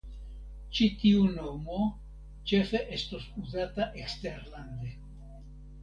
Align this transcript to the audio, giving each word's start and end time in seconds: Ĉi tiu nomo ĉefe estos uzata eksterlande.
Ĉi 0.77 0.85
tiu 1.01 1.27
nomo 1.33 1.83
ĉefe 2.53 2.83
estos 2.99 3.31
uzata 3.45 3.91
eksterlande. 4.07 4.95